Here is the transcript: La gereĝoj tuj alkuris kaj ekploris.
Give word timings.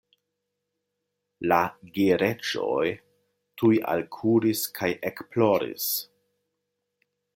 La 1.51 1.59
gereĝoj 1.97 2.87
tuj 3.63 3.71
alkuris 3.97 4.65
kaj 4.81 4.91
ekploris. 5.11 5.91